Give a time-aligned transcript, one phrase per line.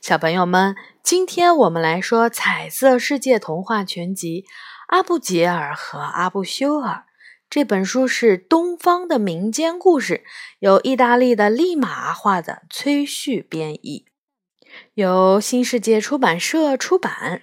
[0.00, 4.42] 小朋友们，今天我们来说《彩色世界童话全集》
[4.86, 7.04] 阿布杰尔和阿布修尔
[7.50, 10.24] 这本书是东方的民间故事，
[10.60, 14.06] 由意大利的利马画的，崔旭编译，
[14.94, 17.42] 由新世界出版社出版。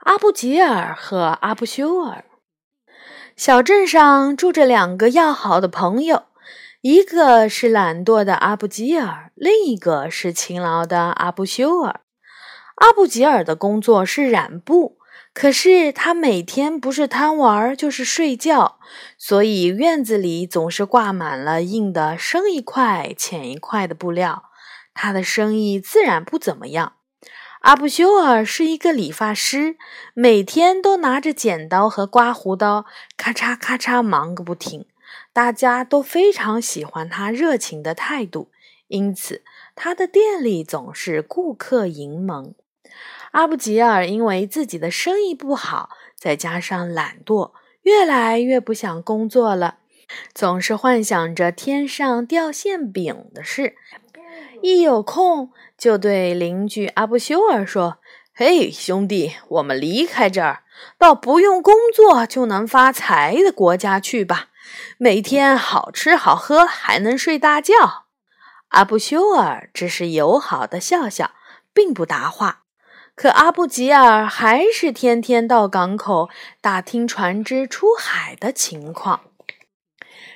[0.00, 2.26] 阿布吉尔和阿布修尔，
[3.34, 6.26] 小镇上住着两个要好的朋友。
[6.82, 12.00] 一个是懒惰的阿布吉尔，另一个是勤劳的阿布修尔。
[12.76, 14.98] 阿布吉尔的工作是染布，
[15.32, 18.78] 可是他每天不是贪玩就是睡觉，
[19.18, 24.44] 所以院子里总是挂满了印的深一块浅一块的布料，
[24.94, 26.92] 他的生意自然不怎么样。
[27.62, 29.76] 阿布修尔是一个理发师，
[30.14, 32.84] 每天都拿着剪刀和刮胡刀，
[33.16, 34.86] 咔嚓咔嚓忙个不停。
[35.36, 38.48] 大家都非常喜欢他热情的态度，
[38.88, 39.42] 因此
[39.74, 42.54] 他的店里总是顾客盈门。
[43.32, 47.50] 阿布吉尔因为自己的生意不好，再加上懒惰，
[47.82, 49.76] 越来越不想工作了，
[50.32, 53.76] 总是幻想着天上掉馅饼的事。
[54.62, 57.98] 一有空，就对邻居阿布修尔说
[58.32, 60.62] ：“嘿，兄弟，我们离开这儿，
[60.96, 64.48] 到不用工作就能发财的国家去吧。”
[64.98, 68.06] 每天好吃好喝，还能睡大觉。
[68.68, 71.32] 阿布修尔只是友好的笑笑，
[71.72, 72.64] 并不答话。
[73.14, 76.28] 可阿布吉尔还是天天到港口
[76.60, 79.20] 打听船只出海的情况。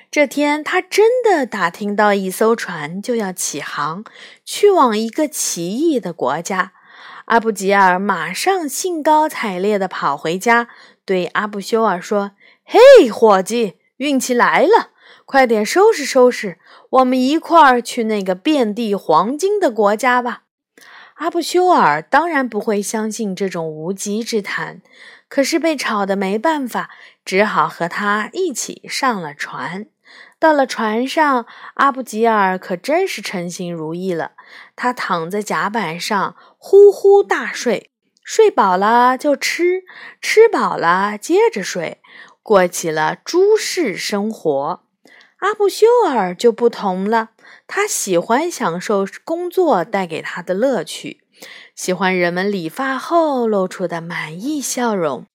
[0.09, 4.03] 这天，他真的打听到一艘船就要起航，
[4.43, 6.73] 去往一个奇异的国家。
[7.25, 10.67] 阿布吉尔马上兴高采烈地跑回家，
[11.05, 12.31] 对阿布修尔说
[12.65, 14.89] ：“嘿，伙计！”运气来了，
[15.25, 16.57] 快点收拾收拾，
[16.89, 20.41] 我们一块儿去那个遍地黄金的国家吧。
[21.17, 24.81] 阿布修尔当然不会相信这种无稽之谈，
[25.27, 26.89] 可是被吵得没办法，
[27.23, 29.85] 只好和他一起上了船。
[30.39, 34.31] 到了船上，阿布吉尔可真是称心如意了。
[34.75, 37.91] 他躺在甲板上呼呼大睡，
[38.23, 39.83] 睡饱了就吃，
[40.19, 41.99] 吃饱了接着睡。
[42.43, 44.83] 过起了诸事生活，
[45.37, 47.29] 阿布修尔就不同了。
[47.67, 51.23] 他喜欢享受工作带给他的乐趣，
[51.75, 55.25] 喜欢人们理发后露出的满意笑容。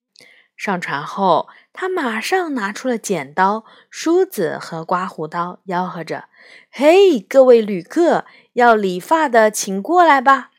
[0.55, 6.25] 上船后，他马上拿出了剪刀、梳子和刮胡刀，吆喝着
[6.69, 10.51] ：“嘿，各位旅客，要理发的请过来吧！”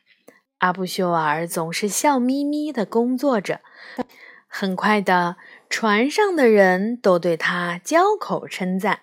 [0.59, 3.61] 阿布修尔总是笑眯眯地工作着。
[4.47, 5.37] 很快的。
[5.69, 9.01] 船上的人都对他交口称赞，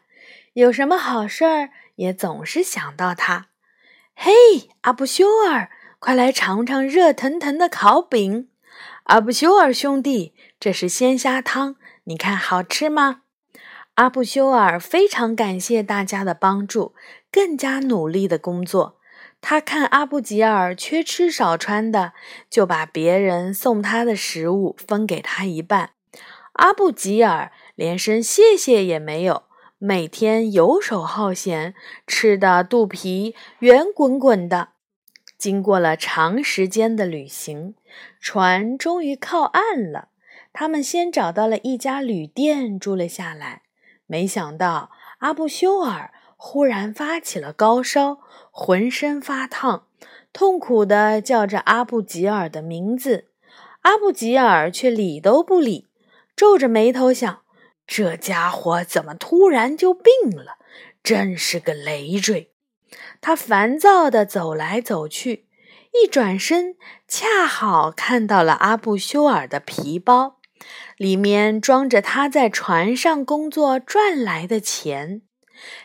[0.54, 3.47] 有什么好事儿也总是想到他。
[4.15, 4.32] 嘿，
[4.81, 8.49] 阿布修尔，快来尝尝热腾腾的烤饼！
[9.04, 13.22] 阿布修尔兄弟，这是鲜虾汤，你看好吃吗？
[13.94, 16.94] 阿布修尔非常感谢大家的帮助，
[17.31, 18.98] 更加努力的工作。
[19.41, 22.12] 他看阿布吉尔缺吃少穿的，
[22.50, 25.91] 就把别人送他的食物分给他一半。
[26.56, 29.44] 阿布吉尔连声谢谢也没有，
[29.78, 31.74] 每天游手好闲，
[32.06, 34.70] 吃的肚皮圆滚滚的。
[35.36, 37.74] 经过了长时间的旅行，
[38.20, 40.08] 船终于靠岸了。
[40.54, 43.62] 他们先找到了一家旅店住了下来。
[44.06, 49.86] 没想到阿布修尔忽然发起了高烧，浑身发烫，
[50.32, 53.26] 痛苦地叫着阿布吉尔的名字。
[53.82, 55.86] 阿布吉尔却理都不理。
[56.36, 57.41] 皱着眉头想：
[57.86, 60.58] 这家伙怎么突然就病了？
[61.02, 62.52] 真是个累赘。
[63.22, 65.47] 他烦躁地走来走去，
[65.92, 66.76] 一转身，
[67.08, 70.38] 恰好看到了阿布修尔的皮包，
[70.98, 75.22] 里面装着他在船上工作赚来的钱。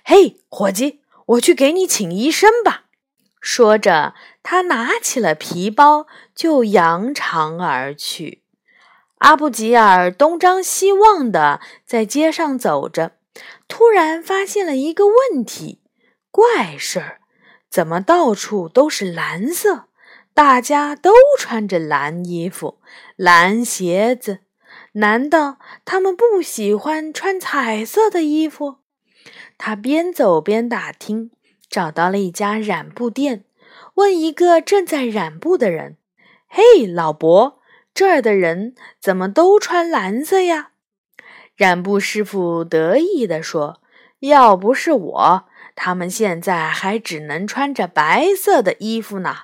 [0.04, 2.88] 嘿，伙计，我去给你请医生吧。
[3.40, 4.14] 说着，
[4.44, 8.41] 他拿起了皮包，就扬长而去。
[9.22, 13.12] 阿布吉尔东张西望地在街上走着，
[13.68, 15.80] 突然发现了一个问题：
[16.32, 17.20] 怪事儿，
[17.70, 19.86] 怎么到处都是蓝色？
[20.34, 22.80] 大家都穿着蓝衣服、
[23.16, 24.40] 蓝鞋子，
[24.94, 28.78] 难道他们不喜欢穿彩色的衣服？
[29.60, 31.30] 他边走边打听，
[31.70, 33.46] 找到了一家染布店，
[33.94, 35.98] 问一个正在染布的人
[36.50, 37.60] ：“嘿，老伯。”
[37.94, 40.72] 这儿的人怎么都穿蓝色呀？
[41.56, 43.82] 染布师傅得意地说
[44.20, 45.46] ：“要不是我，
[45.76, 49.36] 他们现在还只能穿着白色的衣服呢。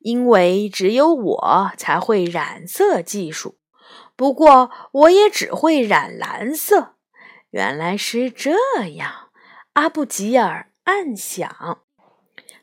[0.00, 3.58] 因为只有我才会染色技术。
[4.16, 6.96] 不过，我也只会染蓝色。
[7.50, 8.52] 原来是这
[8.96, 9.28] 样，
[9.74, 11.78] 阿布吉尔暗想。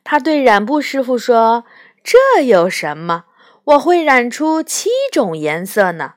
[0.03, 1.63] 他对染布师傅说
[2.03, 3.23] ：“这有什么？
[3.69, 6.15] 我会染出七种颜色呢。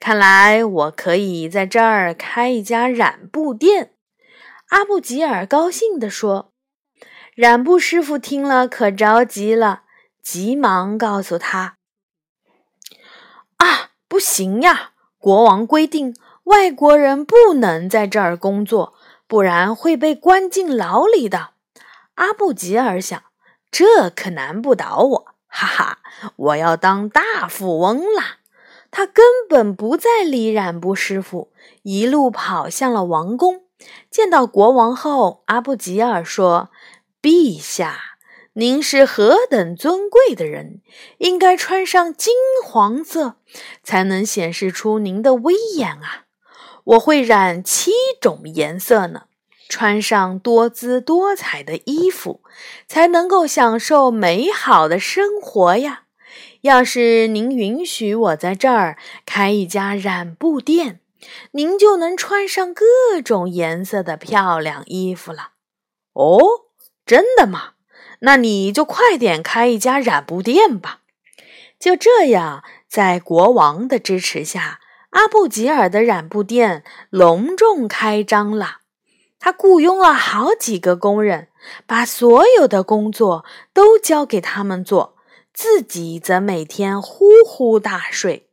[0.00, 3.92] 看来我可以在这儿开一家染布店。”
[4.70, 6.52] 阿布吉尔高兴地说。
[7.34, 9.82] 染布师傅听了可着急了，
[10.22, 11.78] 急忙告诉他
[13.58, 14.92] ：“啊，不行呀！
[15.18, 16.14] 国王规定
[16.44, 18.94] 外国人不能在这儿工作，
[19.26, 21.50] 不然会被关进牢里的。”
[22.14, 23.20] 阿布吉尔想。
[23.72, 25.98] 这可难不倒我，哈哈！
[26.34, 28.38] 我要当大富翁啦！
[28.90, 31.52] 他根本不再理染布师傅，
[31.82, 33.62] 一路跑向了王宫。
[34.10, 36.70] 见到国王后，阿布吉尔说
[37.22, 38.16] ：“陛下，
[38.54, 40.80] 您是何等尊贵的人，
[41.18, 42.34] 应该穿上金
[42.64, 43.36] 黄色，
[43.84, 46.24] 才能显示出您的威严啊！
[46.82, 49.26] 我会染七种颜色呢。”
[49.68, 52.42] 穿上多姿多彩的衣服，
[52.86, 56.02] 才能够享受美好的生活呀！
[56.62, 58.96] 要是您允许我在这儿
[59.26, 61.00] 开一家染布店，
[61.52, 65.50] 您就能穿上各种颜色的漂亮衣服了。
[66.12, 66.40] 哦，
[67.04, 67.72] 真的吗？
[68.20, 71.00] 那你就快点开一家染布店吧。
[71.78, 74.80] 就这样，在国王的支持下，
[75.10, 78.78] 阿布吉尔的染布店隆重开张了。
[79.44, 81.48] 他雇佣了好几个工人，
[81.86, 83.44] 把所有的工作
[83.74, 85.18] 都交给他们做，
[85.52, 88.48] 自己则每天呼呼大睡。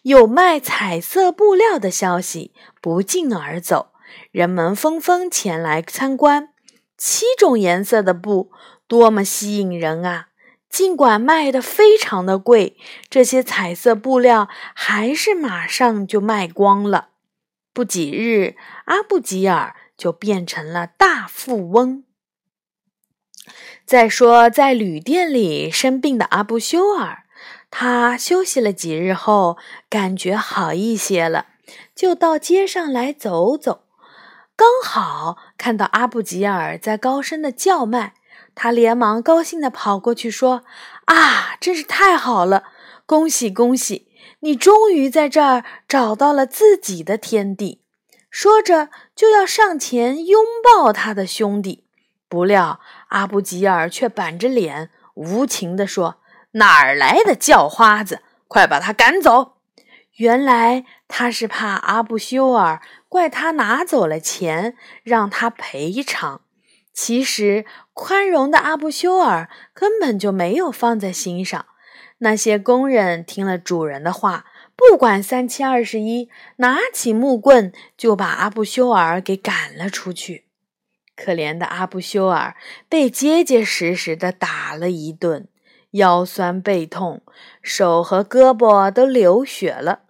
[0.00, 3.90] 有卖彩色布料的消息不胫而走，
[4.30, 6.48] 人们纷纷前来参观。
[6.96, 8.50] 七种颜色的布
[8.88, 10.28] 多么吸引人啊！
[10.70, 12.78] 尽管卖的非常的贵，
[13.10, 17.08] 这些彩色布料还是马上就卖光了。
[17.74, 18.56] 不几日，
[18.86, 19.76] 阿布吉尔。
[20.02, 22.02] 就变成了大富翁。
[23.86, 27.22] 再说，在旅店里生病的阿布修尔，
[27.70, 29.56] 他休息了几日后，
[29.88, 31.46] 感觉好一些了，
[31.94, 33.84] 就到街上来走走。
[34.56, 38.14] 刚好看到阿布吉尔在高声的叫卖，
[38.56, 40.64] 他连忙高兴地跑过去说
[41.06, 42.64] ：“啊，真是太好了！
[43.06, 44.08] 恭喜恭喜，
[44.40, 47.81] 你终于在这儿找到了自己的天地。”
[48.32, 51.84] 说着，就要上前拥抱他的兄弟，
[52.30, 56.16] 不料阿布吉尔却板着脸，无情地说
[56.52, 59.58] ：“哪儿来的叫花子，快把他赶走！”
[60.16, 66.40] 原来他是怕阿布修尔怪他拿走了钱，让他赔偿。
[66.94, 71.66] 其实宽容的阿布修尔根本就没有放在心上。
[72.18, 74.46] 那些工人听了主人的话。
[74.74, 80.46] 不管三七二十一，拿起木棍就把阿布修尔给赶了出去。
[81.14, 82.56] 可怜的阿布修尔
[82.88, 85.46] 被结结实实的打了一顿，
[85.92, 87.22] 腰酸背痛，
[87.62, 90.00] 手和胳膊都流血了。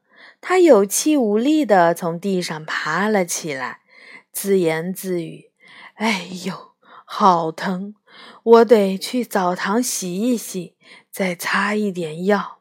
[0.41, 3.81] 他有气无力地从地上爬了起来，
[4.33, 5.51] 自言自语
[5.95, 6.73] ：“哎呦，
[7.05, 7.95] 好疼！
[8.43, 10.75] 我得去澡堂洗一洗，
[11.11, 12.59] 再擦一点药。”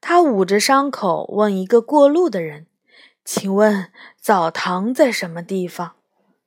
[0.00, 2.66] 他捂着伤口，问一个过路的人
[3.24, 5.96] ：“请问澡堂在什么地方？”“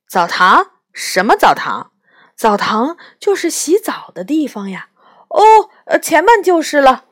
[0.08, 0.72] 澡堂？
[0.94, 1.92] 什么澡堂
[2.36, 4.90] ？”“澡堂就是洗澡的地方呀。
[5.30, 7.06] ”“哦，呃，前面就是了。”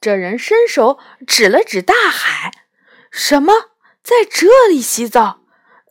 [0.00, 2.52] 这人伸手指了指大海
[3.10, 3.70] ：“什么？
[4.02, 5.40] 在这里洗澡？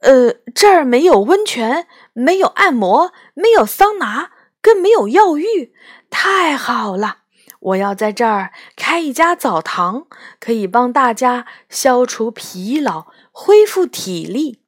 [0.01, 4.31] 呃，这儿没有温泉，没有按摩，没有桑拿，
[4.61, 5.73] 更没有药浴。
[6.11, 7.21] 太好了！”
[7.63, 10.07] 我要在这儿开一家澡堂，
[10.39, 14.61] 可以帮大家消除疲劳、恢复体力。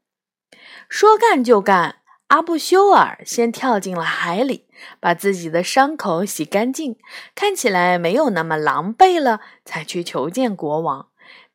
[0.87, 1.97] 说干就干，
[2.27, 4.67] 阿布修尔先跳进了海里，
[4.99, 6.95] 把自己的伤口洗干净，
[7.33, 11.09] 看起来没有那么狼狈了，才去求见国王。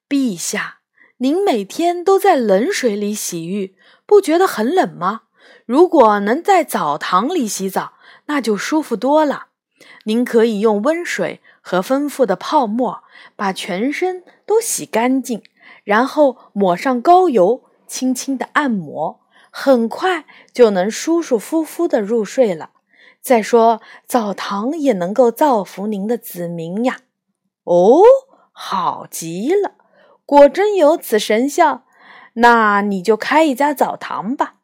[0.09, 0.81] 陛下，
[1.19, 5.23] 您每天都在冷水里洗浴，不觉得很冷吗？
[5.65, 7.95] 如果能在澡堂里洗澡，
[8.27, 9.47] 那就舒服多了。
[10.05, 13.03] 您可以用温水和丰富的泡沫
[13.37, 15.43] 把全身都洗干净，
[15.85, 19.21] 然后抹上膏油，轻轻的按摩，
[19.51, 22.71] 很快就能舒舒服服的入睡了。
[23.21, 27.01] 再说，澡堂也能够造福您的子民呀！
[27.65, 28.01] 哦，
[28.53, 29.73] 好极了，
[30.25, 31.85] 果真有此神效，
[32.35, 34.55] 那你就开一家澡堂吧。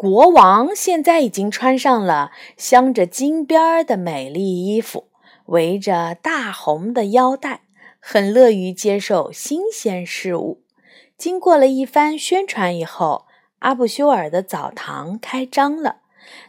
[0.00, 5.08] 国王现在已经穿上了镶着金边的美丽衣服，
[5.44, 7.64] 围着大红的腰带，
[8.00, 10.62] 很乐于接受新鲜事物。
[11.18, 13.26] 经过了一番宣传以后，
[13.58, 15.96] 阿布修尔的澡堂开张了。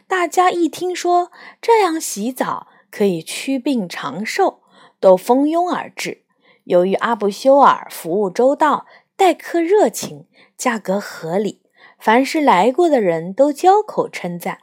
[0.08, 1.30] 大家一听说
[1.60, 4.62] 这样洗澡可以祛病长寿，
[4.98, 6.22] 都蜂拥而至。
[6.64, 10.24] 由于阿布修尔服务周到，待客热情，
[10.56, 11.60] 价格合理，
[12.02, 14.58] 凡是来过的人都交口称赞：“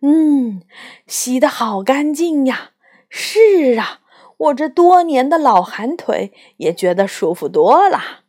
[0.00, 0.62] 嗯，
[1.08, 2.70] 洗得好干净呀
[3.10, 3.98] ！”“是啊，
[4.36, 8.20] 我这多年的老寒腿也觉得舒服多了。”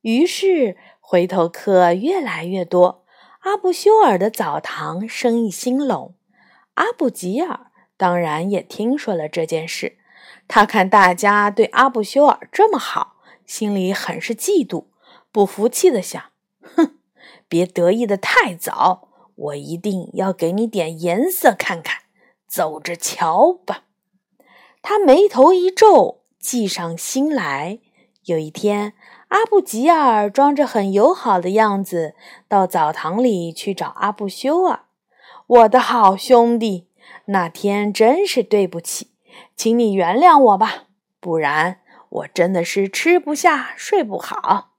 [0.00, 3.04] 于是，回头客越来越多，
[3.40, 6.14] 阿布修尔的澡堂生意兴隆。
[6.76, 7.66] 阿布吉尔
[7.98, 9.98] 当然也听说了这件事，
[10.48, 14.86] 他看大家对阿布修尔这么好，心里很是嫉妒，
[15.30, 16.22] 不服气的想
[16.74, 16.96] ：“哼，
[17.48, 22.02] 别得意的太早，我一定要给你点颜色看看，
[22.46, 23.84] 走着瞧吧。”
[24.82, 27.80] 他眉头一皱，计上心来。
[28.24, 28.94] 有一天。
[29.28, 32.14] 阿布吉尔装着很友好的样子
[32.46, 34.84] 到澡堂里去找阿布修尔。
[35.48, 36.86] 我的好兄弟，
[37.24, 39.10] 那天真是对不起，
[39.56, 40.84] 请你原谅我吧，
[41.18, 44.74] 不然我真的是吃不下睡不好。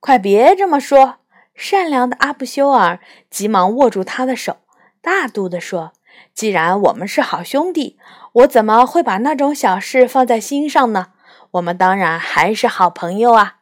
[0.00, 1.18] 快别这么说！
[1.62, 2.98] 善良的阿布修尔
[3.30, 4.56] 急忙握住他的手，
[5.00, 5.92] 大度地说
[6.34, 7.96] ：“既然我们是好兄弟，
[8.32, 11.12] 我怎么会把那种小事放在心上呢？
[11.52, 13.58] 我们当然还是好朋友啊。”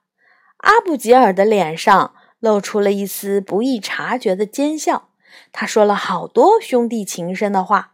[0.65, 5.11] 阿布吉尔的脸上露出了一丝不易察觉的奸笑。
[5.53, 7.93] 他说了好多兄弟情深的话，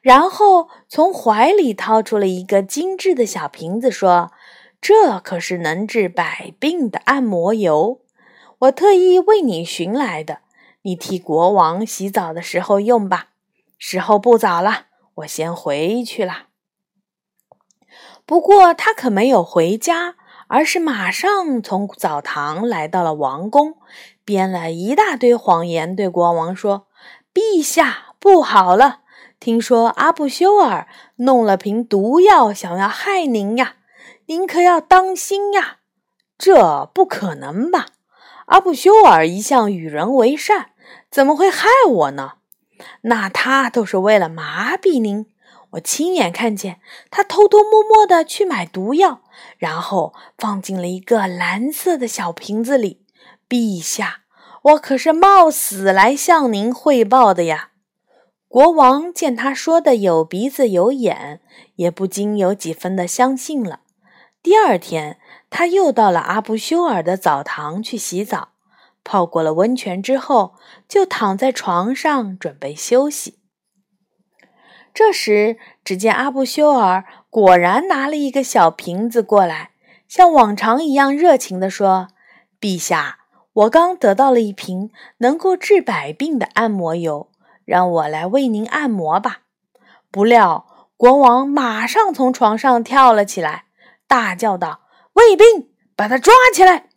[0.00, 4.32] 然后从怀里掏出了一个精致的小瓶子，说
[4.80, 8.00] ：“这可是能治百病的按摩油，
[8.62, 10.40] 我特意为你寻来的。
[10.82, 13.28] 你替国王洗澡的时候用吧。
[13.78, 16.48] 时候不早了，我先回去了。”
[18.26, 20.16] 不过他可没有回家。
[20.48, 23.78] 而是马上从澡堂来到了王宫，
[24.22, 26.88] 编了一大堆谎言，对国王说
[27.32, 29.00] ：“陛下，不好了！
[29.40, 33.76] 听说阿布修尔弄了瓶毒药，想要害您呀，
[34.26, 35.78] 您可要当心呀！”
[36.36, 37.86] 这不可能吧？
[38.52, 40.72] 阿布修尔一向与人为善，
[41.10, 42.34] 怎么会害我呢？
[43.02, 45.24] 那他都是为了麻痹您。
[45.70, 46.78] 我亲眼看见
[47.10, 49.22] 他偷偷摸摸的去买毒药，
[49.56, 53.06] 然后放进了一个蓝色的小瓶子里。
[53.48, 54.24] 陛下，
[54.60, 57.70] 我可是冒死来向您汇报的呀！
[58.48, 61.40] 国王见他说的有鼻子有眼，
[61.76, 63.80] 也不禁有几分的相信了。
[64.42, 65.18] 第二天，
[65.54, 68.48] 他又到了阿布修尔的澡堂去洗澡，
[69.04, 70.54] 泡过了温泉之后，
[70.88, 73.38] 就躺在床上准备休息。
[74.94, 79.72] 这时，只见阿布修尔果然拿了一个小瓶子过来，
[80.08, 82.08] 像往常一样热情地说
[82.58, 83.18] ：“陛下，
[83.52, 87.30] 我刚得到了一瓶能够治百病的按摩油，
[87.66, 89.42] 让我来为您按摩吧。”
[90.10, 90.66] 不料，
[90.96, 93.64] 国王马上从床上跳了起来，
[94.06, 94.80] 大叫道
[95.14, 96.88] ：“卫兵，把他抓起来！”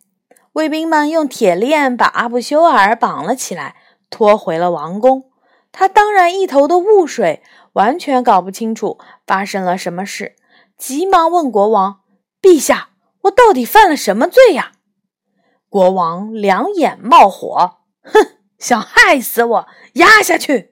[0.54, 3.76] 卫兵们用铁链把阿布修尔绑了起来，
[4.10, 5.30] 拖回了王宫。
[5.70, 7.42] 他当然一头的雾水。
[7.76, 10.34] 完全搞不清楚发生了什么事，
[10.78, 12.00] 急忙问国王
[12.40, 12.88] ：“陛下，
[13.24, 14.72] 我到底犯了什么罪呀？”
[15.68, 20.70] 国王两眼冒火，哼，想害死我，压下去！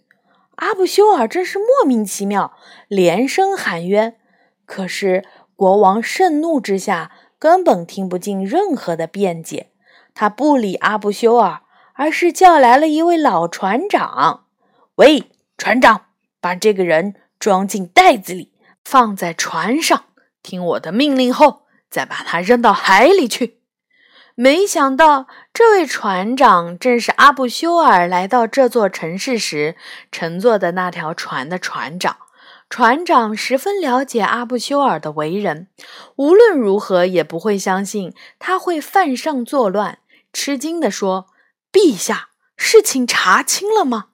[0.56, 2.56] 阿布修尔真是莫名其妙，
[2.88, 4.16] 连声喊冤。
[4.64, 7.10] 可是国王盛怒之下，
[7.44, 9.70] 根本听不进任何的辩解，
[10.14, 11.60] 他不理阿布修尔，
[11.92, 14.46] 而是叫来了一位老船长
[14.96, 16.06] ：“喂，船长！”
[16.40, 20.04] 把这个人装进袋子里，放在船上。
[20.42, 23.60] 听我的命令后，再把他扔到海里去。
[24.34, 29.76] 没想到，这位船长正是阿布修尔来到这座城市时
[30.10, 32.16] 乘坐的那条船的船长。
[32.76, 35.68] 船长十分了解阿布修尔的为人，
[36.16, 40.00] 无论如何也不会相信他会犯上作乱。
[40.32, 41.28] 吃惊地说
[41.72, 44.06] ：“陛下，事情查清了吗？”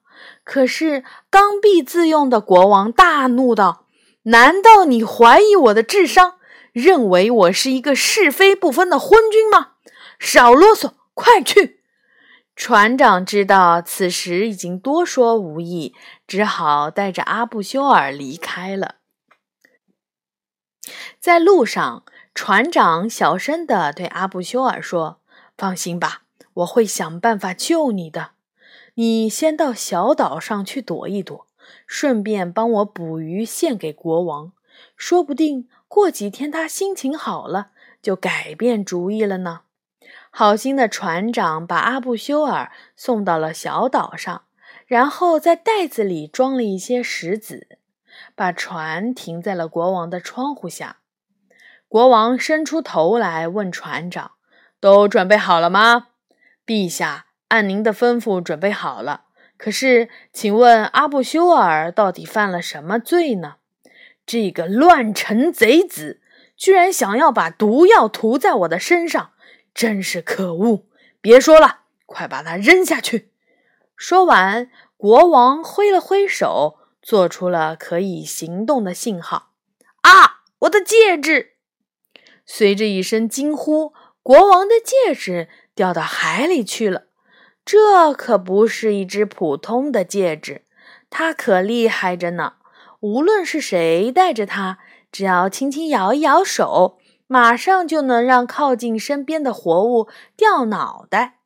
[0.45, 3.87] 可是刚愎自用的国王大怒道
[4.29, 6.35] ：“难道你怀疑我的智商，
[6.71, 9.69] 认为我是一个是非不分的昏君吗？
[10.19, 11.79] 少啰嗦，快去！”
[12.53, 15.95] 船长知道此时已经多说无益，
[16.31, 18.95] 只好带着阿布修尔离开了。
[21.19, 25.19] 在路上，船长小声地对阿布修尔说
[25.57, 26.21] ：“放心吧，
[26.53, 28.31] 我会想办法救你的。”
[28.95, 31.47] 你先到小岛上去躲一躲，
[31.85, 34.53] 顺便帮我捕鱼献给国王。
[34.95, 37.71] 说不定过几天他心情好了，
[38.01, 39.63] 就改变主意了呢。
[40.29, 44.43] 好心的船长把阿布修尔送到了小岛上，
[44.91, 47.77] 然后在袋子里装了一些石子，
[48.35, 50.97] 把船停在了国王的窗户下。
[51.87, 54.31] 国王伸出头来问船长
[54.81, 56.07] ：“都准备好了吗
[56.67, 59.27] ？”“陛下，按您的吩咐准备好了。
[59.55, 63.55] ”“可是，请问阿布修尔到底犯了什么罪呢
[64.27, 66.19] ？”“这个乱臣贼子，
[66.57, 69.31] 居然想要把毒药涂在我的身上！”
[69.73, 70.83] 真是可恶！
[71.21, 73.30] 别说了，快把它扔下去。
[74.01, 79.51] 说完，国王挥了挥手，做出了可以行动的信号。
[80.01, 81.51] 啊，我的戒指！
[82.43, 83.93] 随着一声惊呼，
[84.23, 87.03] 国王的戒指掉到海里去了。
[87.63, 90.65] 这可不是一只普通的戒指，
[91.11, 92.53] 它可厉害着呢。
[93.01, 94.79] 无论是谁戴着它，
[95.11, 96.97] 只要轻轻摇一摇手。
[97.27, 101.37] 马上就能让靠近身边的活物掉脑袋。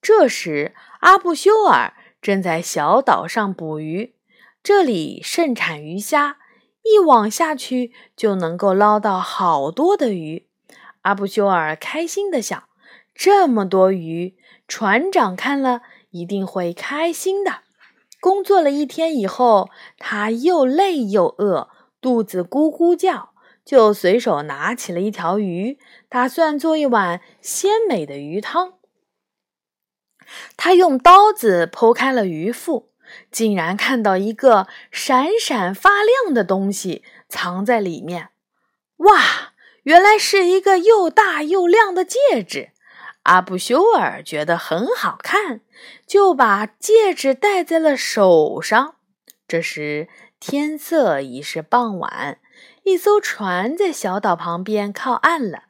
[0.00, 4.16] 这时，阿布修尔正在小岛上捕鱼，
[4.64, 6.38] 这里盛产鱼虾，
[6.82, 10.48] 一网下去就能够捞到好多的鱼。
[11.02, 12.64] 阿布修尔开心地想：
[13.14, 14.36] 这么多鱼，
[14.66, 17.60] 船长看了一定会开心的。
[18.20, 21.68] 工作了一天以后，他又累又饿，
[22.00, 23.30] 肚子咕咕叫。
[23.64, 25.78] 就随手拿起了一条鱼，
[26.08, 28.77] 打算做一碗鲜美的鱼汤。
[30.56, 32.90] 他用刀子剖开了鱼腹，
[33.30, 38.30] 竟然看到一个闪闪发亮的东西藏在里面。
[38.98, 39.52] 哇，
[39.84, 42.70] 原来是一个又大又亮的戒指！
[43.24, 45.60] 阿布修尔觉得很好看，
[46.06, 48.96] 就把戒指戴在了手上。
[49.46, 50.08] 这时
[50.40, 52.38] 天色已是傍晚。
[52.84, 55.64] 一艘船在小岛旁边靠岸了，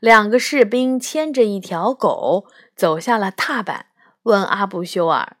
[0.00, 3.86] 两个士兵牵着一条狗走下了踏板，
[4.24, 5.36] 问阿布修尔：“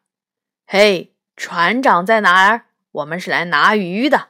[0.66, 2.66] 嘿，船长在哪儿？
[2.92, 4.28] 我们是来拿鱼的。”“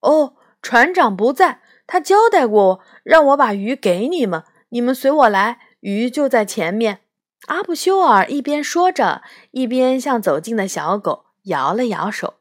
[0.00, 4.44] 哦，船长不在，他交代过我，让我把鱼给你们。
[4.70, 7.00] 你们随我来，鱼就在前面。”
[7.48, 12.34] 阿布修尔一边说着，一边向走近的小狗摇了摇手。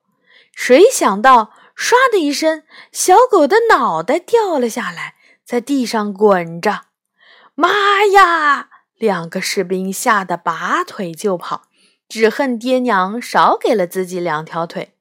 [0.53, 1.51] 谁想到？
[1.77, 2.63] 唰的一声，
[2.93, 6.83] 小狗的脑袋掉了下来，在地上滚着。
[7.53, 8.69] 妈呀！
[8.97, 11.63] 两个士兵吓得拔腿就跑，
[12.08, 14.93] 只恨爹娘少给了自己两条腿。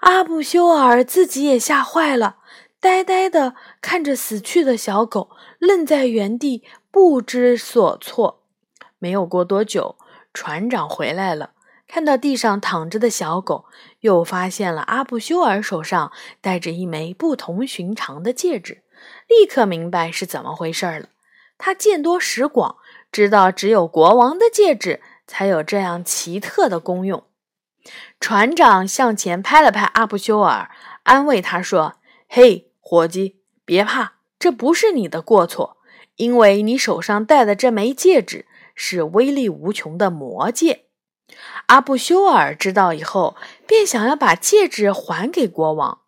[0.00, 2.36] 阿布修尔自己也吓坏了，
[2.78, 8.42] 呆呆地看着死去的小狗，愣在原地不知所措。
[8.98, 9.96] 没有过多久，
[10.32, 11.50] 船长回来了。
[11.86, 13.66] 看到地上躺着的小狗，
[14.00, 18.82] 又发现了阿布修尔手上戴着一枚不同寻常的戒指，
[19.28, 21.08] 立刻明白是怎么回事了。
[21.56, 22.76] 他见多识广，
[23.14, 27.22] 知道只有国王的戒指才有这样奇特的功用。
[28.18, 30.68] 船长向前拍了拍阿布修尔，
[31.04, 35.76] 安慰他说：“嘿，伙计，别怕，这不是你的过错，
[36.16, 40.86] 因为你手上戴的这枚戒指是威力无穷的魔戒。”
[41.66, 46.00] 阿布修尔知道以后，便想要把戒指还给国王。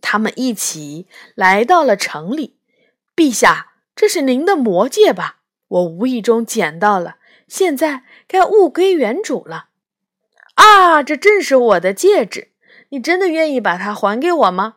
[0.00, 2.56] 他们一起来到了城里。
[3.14, 5.40] 陛下，这是您的魔戒吧？
[5.72, 7.16] 我无意中捡到了，
[7.48, 9.68] 现在该物归原主了。
[10.54, 12.52] 啊，这正是我的戒指！
[12.90, 14.76] 你真的愿意把它还给我吗？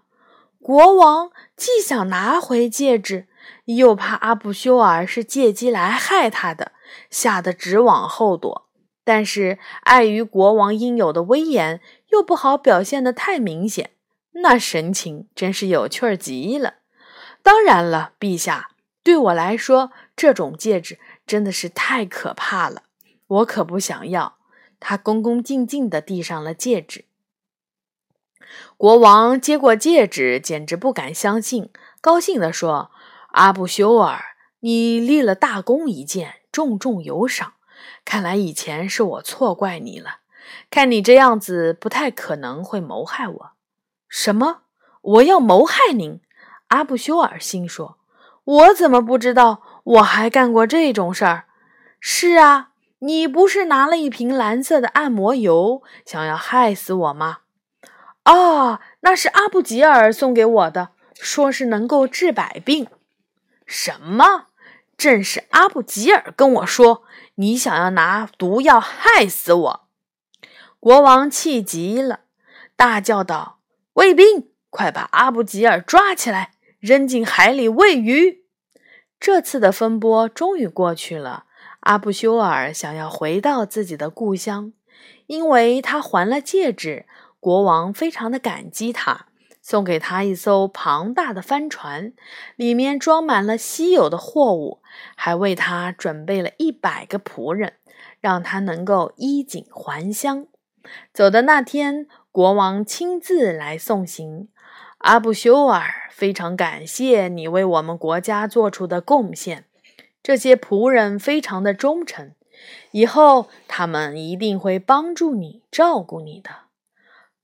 [0.62, 3.28] 国王既想拿回戒指，
[3.66, 6.72] 又怕阿布修尔是借机来害他的，
[7.10, 8.70] 吓得直往后躲。
[9.04, 11.82] 但是碍于国王应有的威严，
[12.12, 13.92] 又不好表现得太明显，
[14.32, 16.76] 那神情真是有趣儿极了。
[17.44, 18.70] 当然了，陛下，
[19.04, 22.84] 对我来说，这种戒指真的是太可怕了，
[23.28, 24.38] 我可不想要。
[24.80, 27.06] 他恭恭敬敬地递上了戒指。
[28.78, 32.92] 国王接过戒指，简直不敢相信，高兴地说
[33.34, 34.22] ：“阿布修尔，
[34.60, 37.54] 你立了大功一件，重重有赏。”
[38.06, 40.20] 看来以前是我错怪你了。
[40.70, 43.52] 看你这样子，不太可能会谋害我。
[44.08, 44.62] 什么？
[45.02, 46.22] 我要谋害您？
[46.68, 47.98] 阿布修尔心说
[48.44, 51.46] ：“我怎么不知道我还干过这种事儿？”
[52.00, 57.40] 是啊，你不是拿了一瓶蓝色的按摩油，想要害死我吗？
[58.26, 62.88] 哦，那是阿布吉尔送给我的，说是能够治百病。
[63.66, 64.48] 什么？
[64.98, 67.04] 正是阿布吉尔跟我说。
[67.38, 69.88] 你想要拿毒药害死我？
[70.80, 72.22] 国王气极了，
[72.78, 73.60] 大叫道
[73.96, 78.45] ：“卫兵，快把阿布吉尔抓起来，扔进海里喂鱼。
[79.26, 81.46] 这次的风波终于过去了。
[81.80, 84.72] 阿布修尔想要回到自己的故乡，
[85.26, 87.08] 因为他还了戒指，
[87.40, 89.26] 国王非常的感激他，
[89.64, 92.14] 送给他一艘庞大的帆船，
[92.56, 94.84] 里面装满了稀有的货物，
[95.16, 97.74] 还为他准备了一百个仆人，
[98.22, 100.46] 让他能够衣锦还乡。
[101.12, 104.50] 走的那天，国王亲自来送行。
[105.06, 109.66] 阿布修尔，非常感谢你为我们国家做出的贡献。
[110.24, 112.34] 这些仆人非常的忠诚，
[112.90, 116.50] 以后他们一定会帮助你、照顾你的。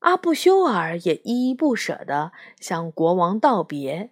[0.00, 4.10] 阿布修尔也依依不舍地向国王道别。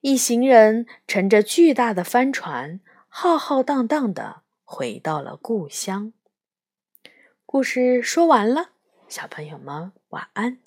[0.00, 6.12] 一行人乘着巨大的帆船，浩浩荡荡地回到了故乡。
[7.46, 8.70] 故事说完了，
[9.08, 10.58] 小朋友们晚安。